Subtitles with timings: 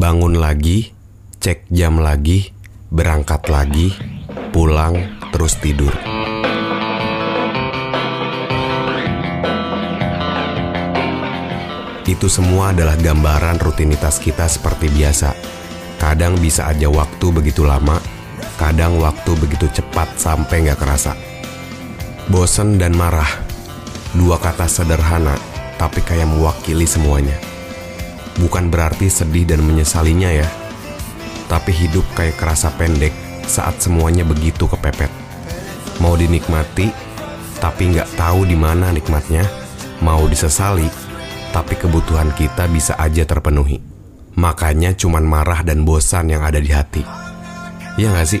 [0.00, 0.96] Bangun lagi,
[1.44, 2.56] cek jam lagi,
[2.88, 3.92] berangkat lagi,
[4.48, 4.96] pulang,
[5.28, 5.92] terus tidur.
[12.08, 15.36] Itu semua adalah gambaran rutinitas kita seperti biasa.
[16.00, 18.00] Kadang bisa aja waktu begitu lama,
[18.56, 21.12] kadang waktu begitu cepat sampai nggak kerasa.
[22.32, 23.28] Bosen dan marah,
[24.16, 25.36] dua kata sederhana
[25.76, 27.59] tapi kayak mewakili semuanya.
[28.40, 30.48] Bukan berarti sedih dan menyesalinya ya,
[31.46, 33.12] tapi hidup kayak kerasa pendek
[33.44, 35.12] saat semuanya begitu kepepet.
[36.00, 36.88] Mau dinikmati,
[37.60, 39.44] tapi nggak tahu di mana nikmatnya.
[40.00, 40.88] Mau disesali,
[41.52, 43.76] tapi kebutuhan kita bisa aja terpenuhi.
[44.40, 47.04] Makanya cuman marah dan bosan yang ada di hati.
[48.00, 48.40] Iya nggak sih?